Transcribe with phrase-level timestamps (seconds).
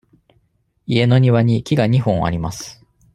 [0.87, 2.83] 家の庭に木が二本あります。